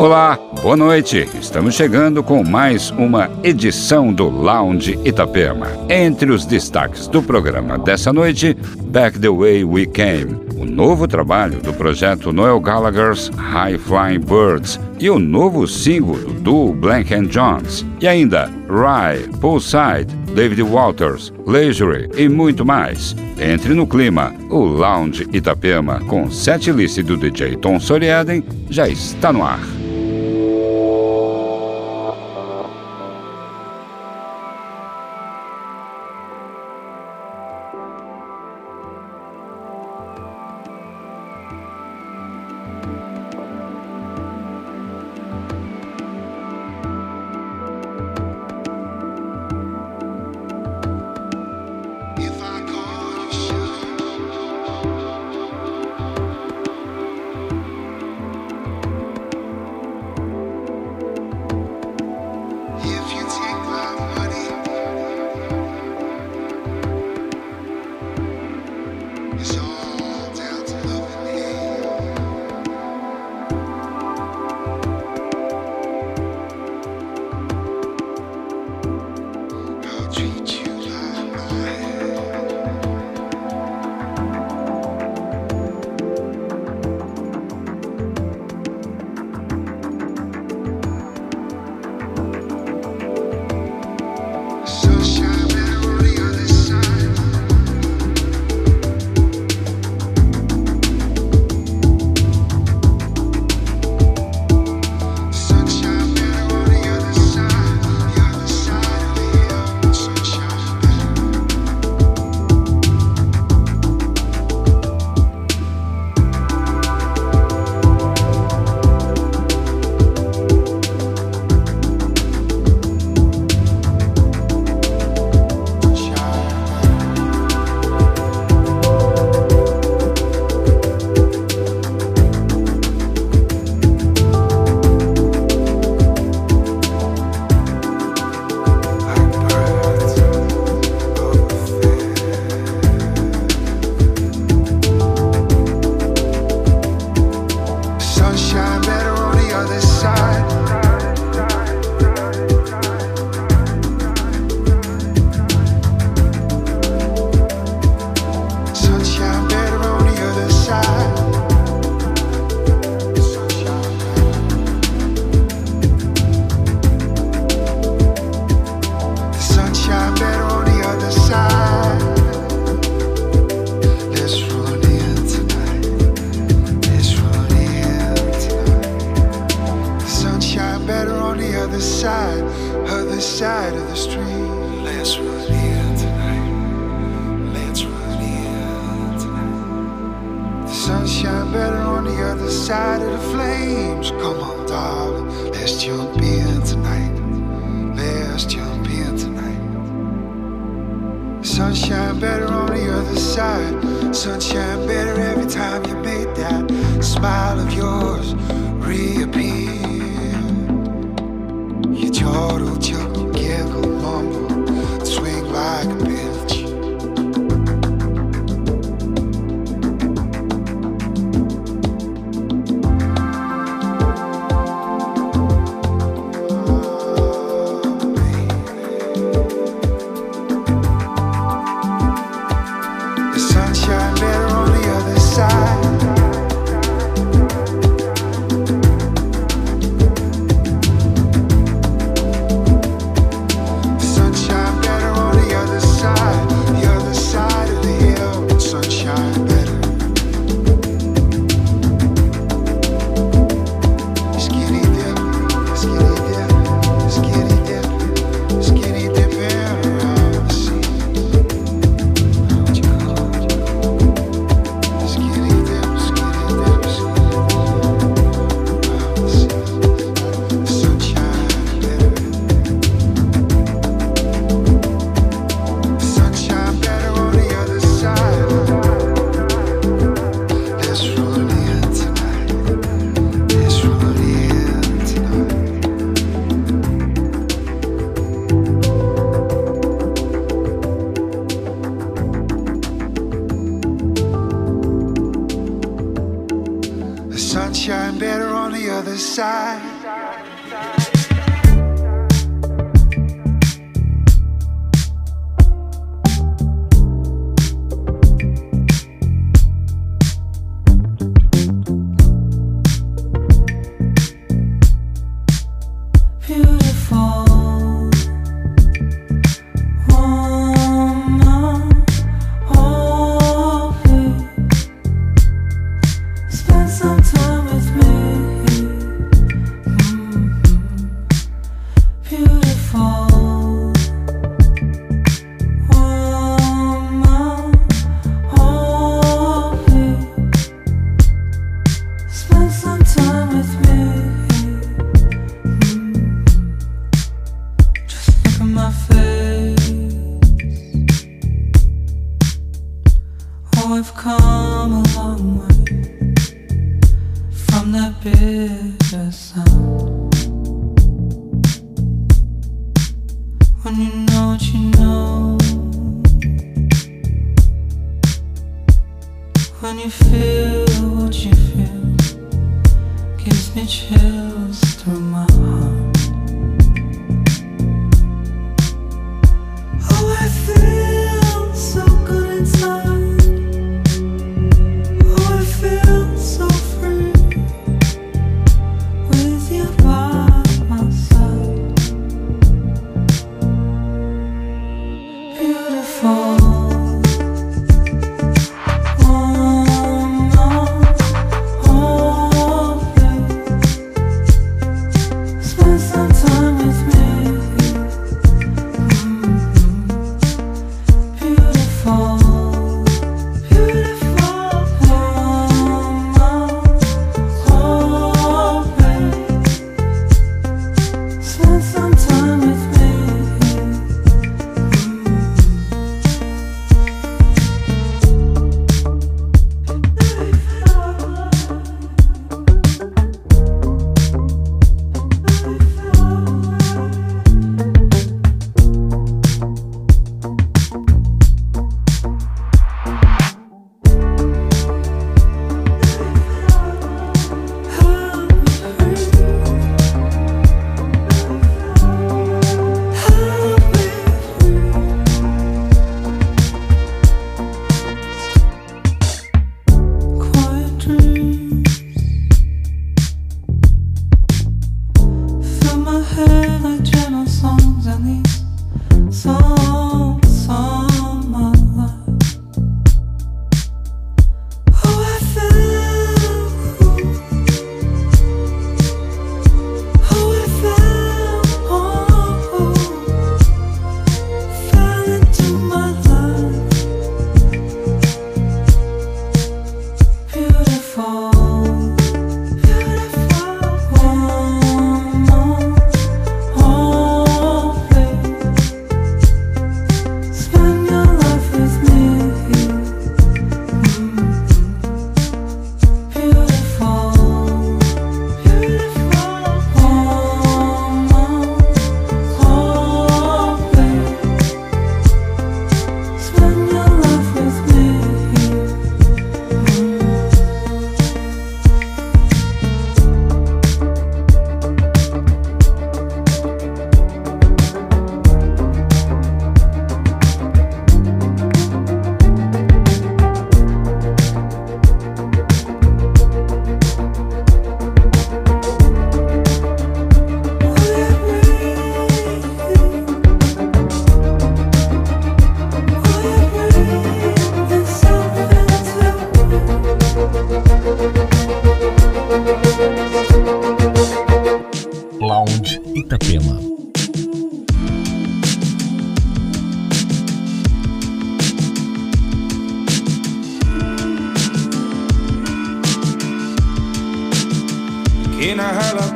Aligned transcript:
Olá, 0.00 0.38
boa 0.62 0.78
noite. 0.78 1.28
Estamos 1.38 1.74
chegando 1.74 2.22
com 2.22 2.42
mais 2.42 2.90
uma 2.92 3.30
edição 3.42 4.10
do 4.10 4.30
Lounge 4.30 4.98
Itapema. 5.04 5.66
Entre 5.90 6.32
os 6.32 6.46
destaques 6.46 7.06
do 7.06 7.22
programa 7.22 7.76
dessa 7.76 8.10
noite, 8.10 8.56
Back 8.84 9.18
the 9.18 9.28
Way 9.28 9.62
We 9.62 9.84
Came, 9.84 10.40
o 10.56 10.64
novo 10.64 11.06
trabalho 11.06 11.60
do 11.60 11.74
projeto 11.74 12.32
Noel 12.32 12.58
Gallagher's 12.60 13.28
High 13.36 13.76
Flying 13.76 14.20
Birds 14.20 14.80
e 14.98 15.10
o 15.10 15.18
novo 15.18 15.66
single 15.66 16.16
do 16.16 16.32
duo 16.32 16.72
Blank 16.72 17.12
and 17.12 17.24
Jones. 17.24 17.84
E 18.00 18.08
ainda 18.08 18.50
Rye, 18.70 19.28
Poolside, 19.38 20.06
David 20.34 20.62
Walters, 20.62 21.30
Leisure 21.46 22.08
e 22.16 22.26
muito 22.26 22.64
mais. 22.64 23.14
Entre 23.38 23.74
no 23.74 23.86
clima, 23.86 24.32
o 24.48 24.60
Lounge 24.60 25.28
Itapema 25.30 26.00
com 26.06 26.30
setlist 26.30 27.02
do 27.02 27.18
DJ 27.18 27.56
Tom 27.56 27.78
Soriaden 27.78 28.42
já 28.70 28.88
está 28.88 29.30
no 29.30 29.44
ar. 29.44 29.60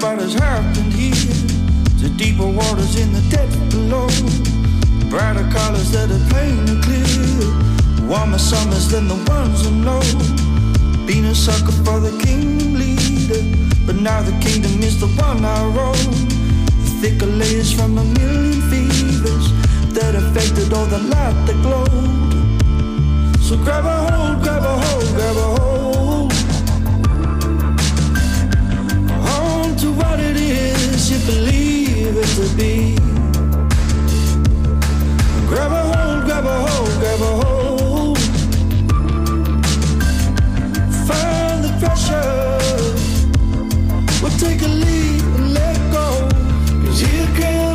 what 0.04 0.18
has 0.18 0.34
happened 0.34 0.92
here. 0.92 1.32
The 2.02 2.10
deeper 2.22 2.46
waters 2.46 2.94
in 3.02 3.10
the 3.16 3.24
depth 3.34 3.56
below, 3.70 4.08
brighter 5.08 5.48
colors 5.48 5.90
that 5.96 6.08
are 6.16 6.24
plain 6.28 6.60
and 6.68 6.78
clear. 6.84 7.08
Warmer 8.06 8.38
summers 8.38 8.86
than 8.92 9.08
the 9.08 9.18
ones 9.32 9.66
I 9.66 9.70
know. 9.86 10.04
Been 11.06 11.24
a 11.24 11.34
sucker 11.34 11.76
for 11.86 11.98
the 12.06 12.12
king 12.22 12.74
leader, 12.82 13.42
but 13.86 13.96
now 13.96 14.20
the 14.20 14.36
kingdom 14.44 14.82
is 14.82 15.00
the 15.00 15.08
one 15.26 15.42
I 15.42 15.60
roam. 15.76 16.12
Thicker 17.00 17.30
layers 17.40 17.72
from 17.72 17.96
a 17.96 18.04
million 18.18 18.60
fevers 18.70 19.46
that 19.96 20.12
affected 20.14 20.68
all 20.74 20.88
the 20.96 21.02
light 21.14 21.38
that 21.46 21.58
glowed. 21.64 22.34
So 23.40 23.56
grab 23.56 23.86
a 23.86 23.96
hold, 24.08 24.42
grab 24.42 24.64
a 24.64 24.74
hold, 24.84 25.08
grab 25.16 25.36
a 25.36 25.48
hold. 25.60 25.93
what 30.14 30.24
it 30.24 30.36
is 30.36 31.10
you 31.10 31.18
believe 31.26 32.16
it 32.16 32.30
to 32.38 32.46
be. 32.56 32.94
Grab 35.48 35.72
a 35.72 35.82
hold, 35.90 36.24
grab 36.24 36.44
a 36.44 36.56
hold, 36.66 36.92
grab 37.00 37.20
a 37.20 37.32
hold. 37.42 38.18
Find 41.08 41.58
the 41.64 41.72
pressure. 41.80 42.58
We'll 44.22 44.38
take 44.38 44.62
a 44.62 44.72
leap 44.82 45.22
and 45.38 45.52
let 45.52 45.76
go. 45.92 46.06
Cause 46.84 47.00
here 47.00 47.26
comes. 47.40 47.73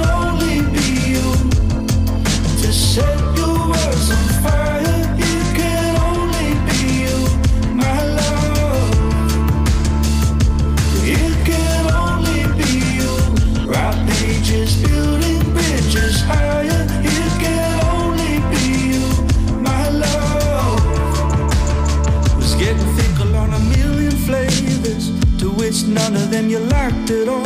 None 25.90 26.16
of 26.16 26.30
them 26.30 26.50
you 26.50 26.60
liked 26.60 27.10
at 27.10 27.28
all. 27.28 27.46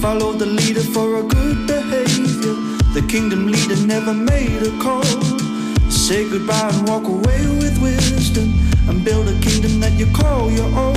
Follow 0.00 0.32
the 0.32 0.46
leader 0.46 0.82
for 0.82 1.18
a 1.20 1.22
good 1.22 1.66
behavior. 1.66 2.54
The 2.94 3.04
kingdom 3.08 3.46
leader 3.46 3.76
never 3.86 4.12
made 4.12 4.62
a 4.62 4.72
call. 4.82 5.04
Say 5.90 6.28
goodbye 6.28 6.70
and 6.72 6.88
walk 6.88 7.04
away 7.04 7.40
with 7.60 7.80
wisdom, 7.80 8.52
and 8.88 9.04
build 9.04 9.28
a 9.28 9.38
kingdom 9.40 9.80
that 9.80 9.92
you 9.92 10.06
call 10.12 10.50
your 10.50 10.70
own. 10.86 10.96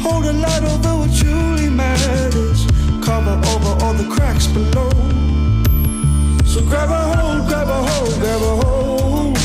Hold 0.00 0.24
a 0.26 0.32
light 0.32 0.62
over 0.62 0.94
what 1.00 1.12
truly 1.14 1.68
matters, 1.68 2.66
cover 3.04 3.36
over 3.52 3.84
all 3.84 3.94
the 3.94 4.08
cracks 4.14 4.46
below. 4.46 4.90
So 6.44 6.62
grab 6.62 6.90
a 6.90 7.02
hold, 7.16 7.48
grab 7.48 7.68
a 7.68 7.80
hold, 7.88 8.14
grab 8.20 8.42
a 8.42 8.54
hold. 8.62 9.38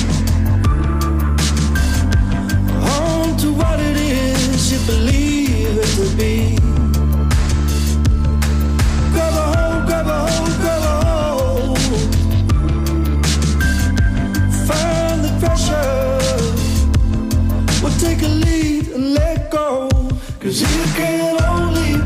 On 2.95 3.37
to 3.37 3.53
what 3.53 3.79
it 3.79 3.97
is 3.97 4.71
you 4.71 4.79
believe 4.85 5.42
it 5.77 5.87
to 5.95 6.05
be. 6.15 6.55
Grab 9.13 9.33
a 9.33 9.45
hold, 9.53 9.85
grab 9.87 10.07
a 10.07 10.17
hold, 10.27 10.53
grab 10.61 10.83
a 10.83 10.95
hold. 11.05 11.77
Find 14.67 15.19
the 15.25 15.31
pressure. 15.39 16.21
Well, 17.81 17.93
take 17.99 18.21
a 18.21 18.27
lead 18.27 18.87
and 18.89 19.13
let 19.13 19.51
go. 19.51 19.89
Cause 20.39 20.61
it 20.61 20.95
can 20.95 21.41
only 21.43 22.02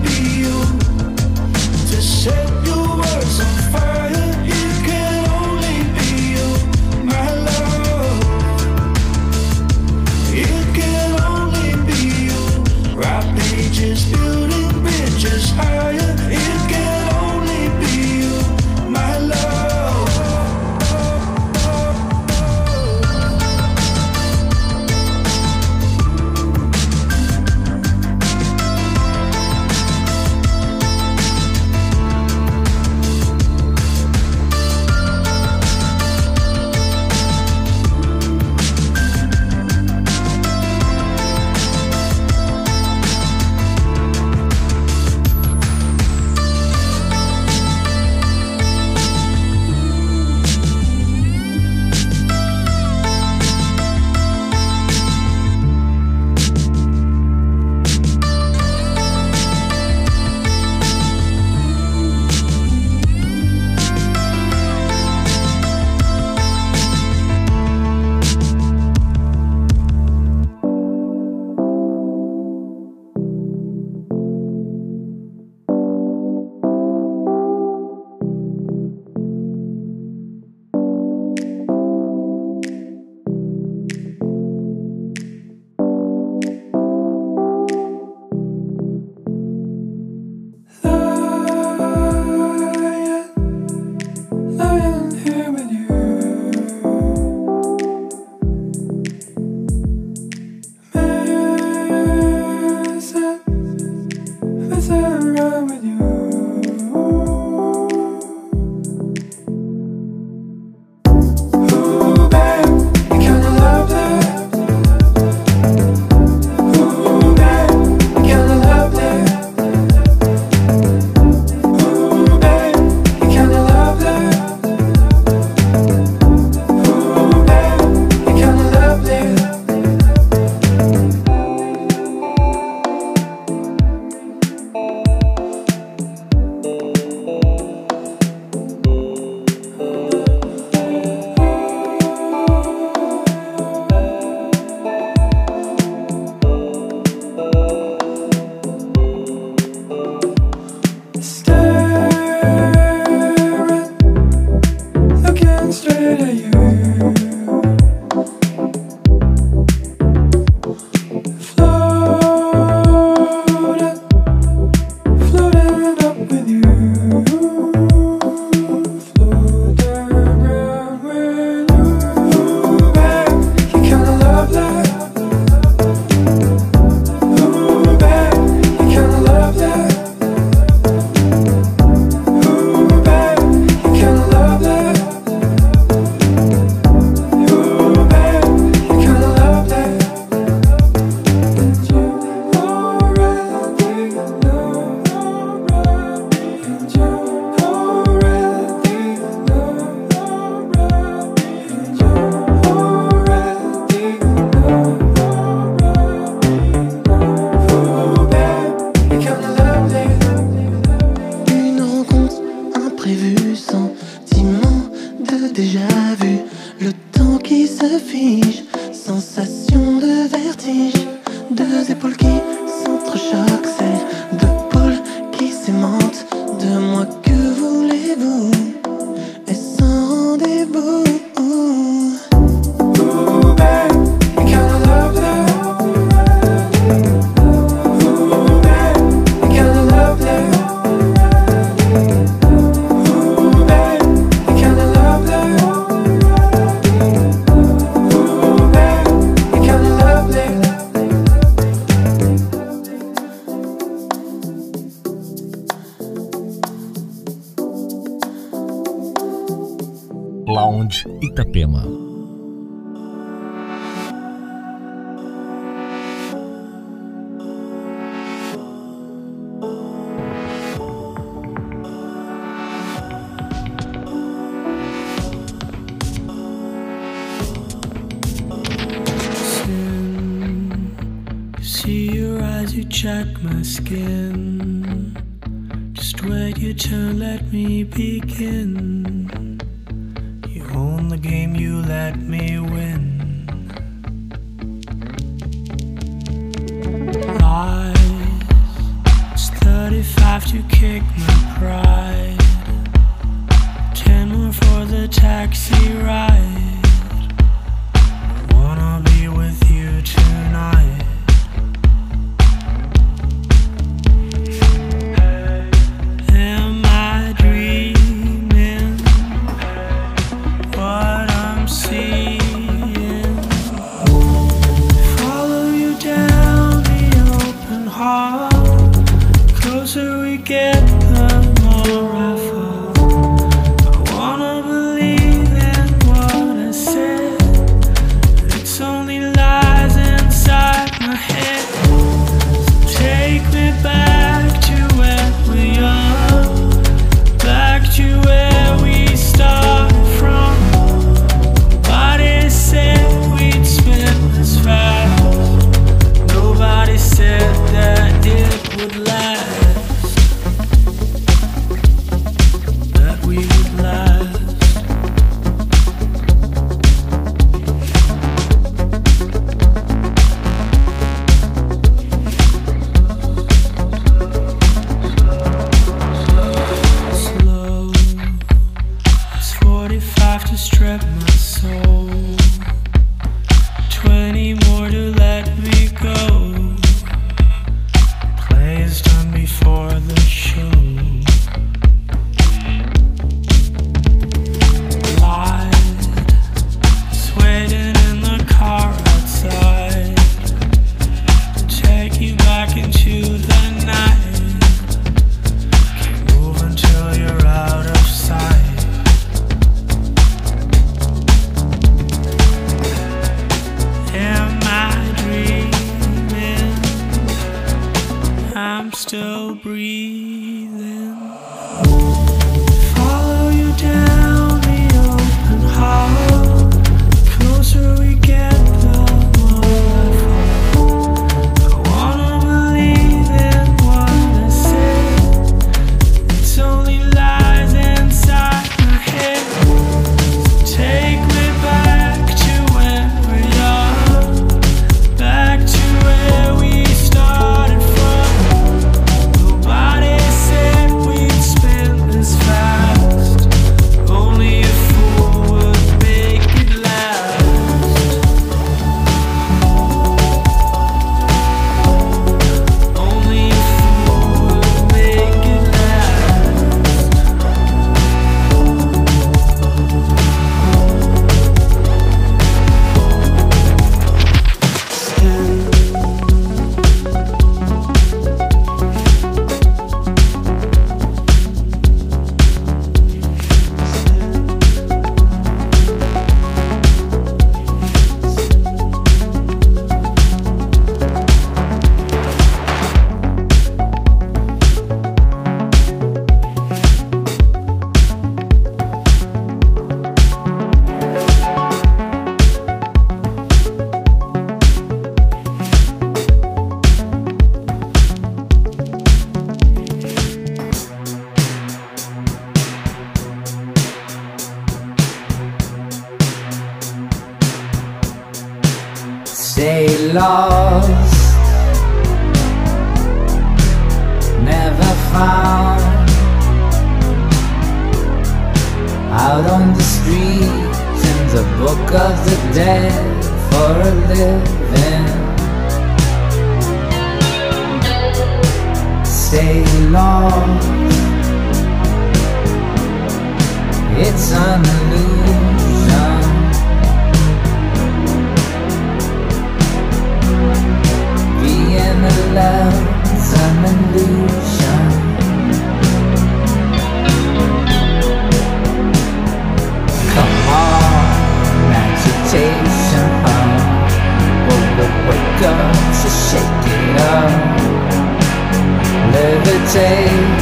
levitate 569.47 570.39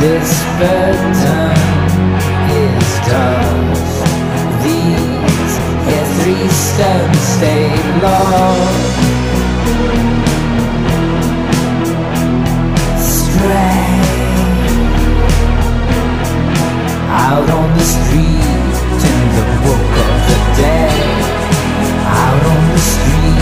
This 0.00 0.30
burden 0.58 1.54
is 2.64 2.88
tough 3.06 3.66
These 4.62 5.52
yeah, 5.88 6.06
three 6.18 6.48
stones 6.48 7.22
stay 7.36 7.68
long. 8.02 8.58
Stray 12.98 13.86
Out 17.24 17.48
on 17.58 17.68
the 17.78 17.86
street 17.94 18.76
in 19.10 19.20
the 19.36 19.46
book 19.62 19.92
of 20.04 20.14
the 20.28 20.38
dead 20.58 21.22
Out 22.22 22.42
on 22.52 22.62
the 22.72 22.82
street 22.90 23.40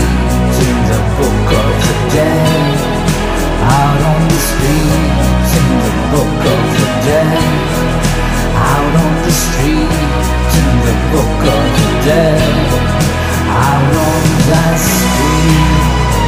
in 0.67 0.77
the 0.91 1.01
book 1.17 1.47
of 1.61 1.69
the 1.85 1.95
dead 2.15 2.94
out 3.65 4.01
on 4.11 4.21
the 4.29 4.39
streets 4.49 5.51
in 5.59 5.67
the 5.85 5.93
book 6.11 6.35
of 6.53 6.61
the 6.77 6.87
dead. 7.05 7.43
Out 8.53 8.93
on 9.03 9.13
the 9.25 9.33
streets 9.43 10.53
in 10.61 10.69
the 10.85 10.95
book 11.11 11.41
of 11.55 11.63
the 11.77 11.89
dead. 12.05 12.41
Out 13.49 13.93
on 14.05 14.23
that 14.49 14.77
street 14.77 16.24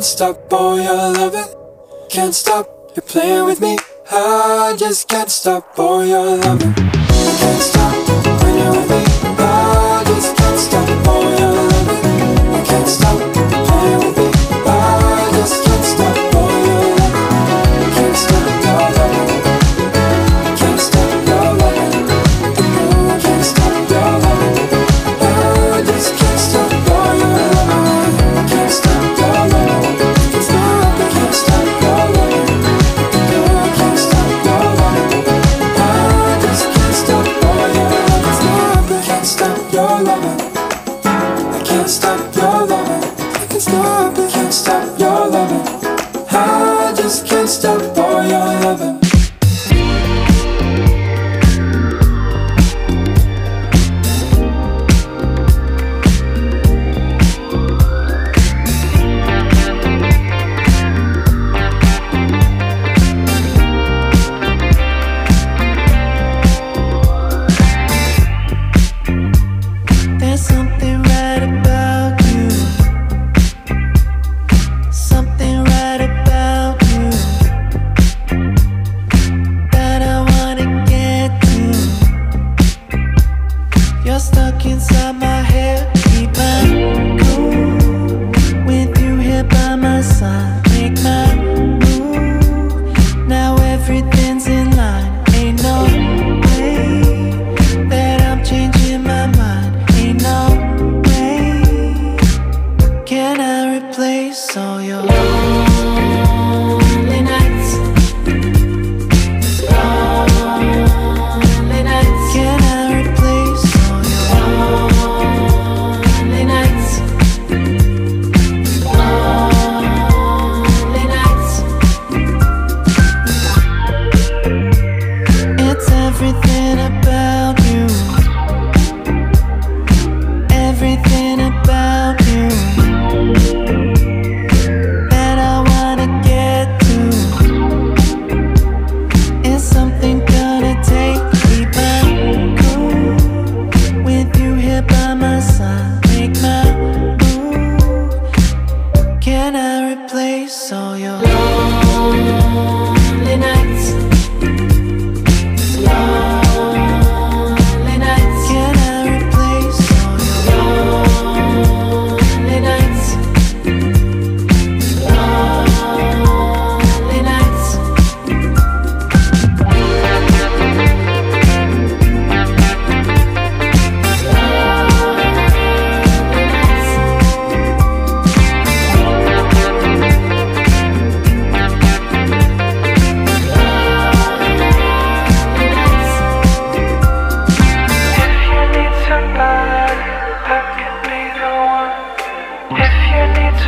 can't 0.00 0.08
stop 0.08 0.48
boy 0.48 0.76
your 0.76 1.12
loving 1.12 1.44
Can't 2.08 2.34
stop, 2.34 2.66
you're 2.96 3.02
playing 3.02 3.44
with 3.44 3.60
me 3.60 3.76
I 4.10 4.74
just 4.78 5.06
can't 5.08 5.30
stop 5.30 5.76
boy 5.76 6.04
your 6.04 6.38
loving 6.38 6.72
can't 6.74 7.60
stop. 7.60 7.89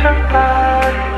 your 0.03 0.11
body 0.33 1.12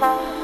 Bye. 0.00 0.37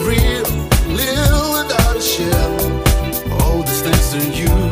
real, 0.00 0.42
live 0.88 1.42
without 1.56 1.96
a 1.96 2.00
shell. 2.00 3.42
All 3.42 3.62
these 3.62 3.82
things 3.82 4.10
to 4.12 4.20
you. 4.30 4.71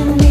to 0.00 0.06
me. 0.16 0.29